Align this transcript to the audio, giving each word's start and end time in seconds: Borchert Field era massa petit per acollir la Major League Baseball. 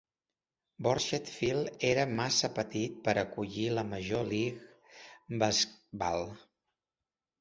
Borchert 0.85 1.27
Field 1.33 1.83
era 1.89 2.05
massa 2.21 2.49
petit 2.55 2.95
per 3.09 3.15
acollir 3.25 3.67
la 3.79 3.83
Major 3.93 4.27
League 4.33 5.39
Baseball. 5.45 6.27